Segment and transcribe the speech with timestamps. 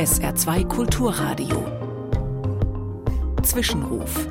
[0.00, 1.62] SR2 Kulturradio.
[3.42, 4.28] Zwischenruf.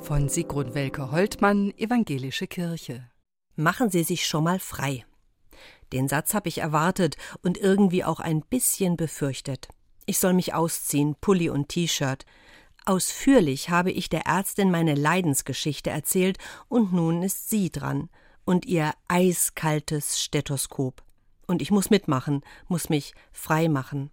[0.00, 3.10] Von Sigrun Welke-Holtmann, Evangelische Kirche.
[3.56, 5.04] Machen Sie sich schon mal frei.
[5.92, 9.66] Den Satz habe ich erwartet und irgendwie auch ein bisschen befürchtet.
[10.06, 12.24] Ich soll mich ausziehen, Pulli und T-Shirt.
[12.86, 18.08] Ausführlich habe ich der Ärztin meine Leidensgeschichte erzählt und nun ist sie dran
[18.44, 21.02] und ihr eiskaltes Stethoskop.
[21.48, 24.12] Und ich muss mitmachen, muss mich frei machen.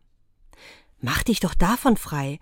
[0.99, 2.39] Mach dich doch davon frei.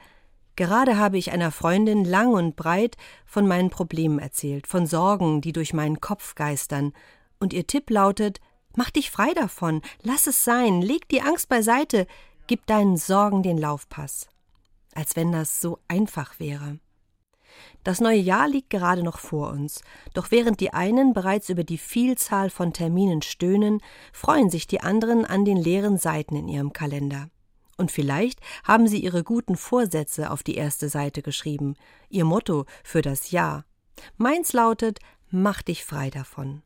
[0.55, 5.51] Gerade habe ich einer Freundin lang und breit von meinen Problemen erzählt, von Sorgen, die
[5.51, 6.93] durch meinen Kopf geistern,
[7.39, 8.39] und ihr Tipp lautet
[8.75, 12.07] Mach dich frei davon, lass es sein, leg die Angst beiseite,
[12.47, 14.27] gib deinen Sorgen den Laufpass.
[14.95, 16.79] Als wenn das so einfach wäre.
[17.83, 19.83] Das neue Jahr liegt gerade noch vor uns,
[20.13, 25.25] doch während die einen bereits über die Vielzahl von Terminen stöhnen, freuen sich die anderen
[25.25, 27.29] an den leeren Seiten in ihrem Kalender.
[27.83, 31.75] Und vielleicht haben sie ihre guten Vorsätze auf die erste Seite geschrieben,
[32.07, 33.65] ihr Motto für das Jahr.
[34.15, 36.61] Meins lautet Mach dich frei davon.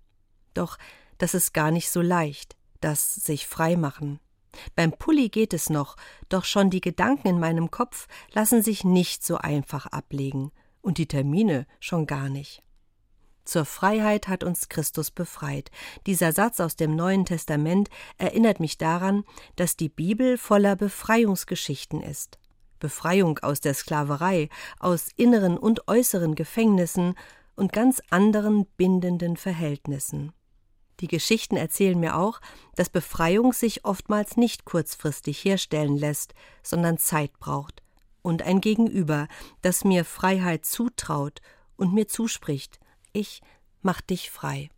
[0.54, 0.78] Doch
[1.18, 4.20] das ist gar nicht so leicht, das sich frei machen.
[4.76, 5.96] Beim Pulli geht es noch,
[6.30, 10.52] doch schon die Gedanken in meinem Kopf lassen sich nicht so einfach ablegen,
[10.82, 12.62] und die Termine schon gar nicht.
[13.48, 15.72] Zur Freiheit hat uns Christus befreit.
[16.06, 19.24] Dieser Satz aus dem Neuen Testament erinnert mich daran,
[19.56, 22.40] dass die Bibel voller Befreiungsgeschichten ist.
[22.80, 27.16] Befreiung aus der Sklaverei, aus inneren und äußeren Gefängnissen
[27.56, 30.34] und ganz anderen bindenden Verhältnissen.
[31.00, 32.42] Die Geschichten erzählen mir auch,
[32.76, 37.82] dass Befreiung sich oftmals nicht kurzfristig herstellen lässt, sondern Zeit braucht
[38.22, 39.30] und ein Gegenüber,
[39.62, 41.40] das mir Freiheit zutraut
[41.78, 42.82] und mir zuspricht,
[43.18, 43.42] ich
[43.82, 44.70] mach dich frei.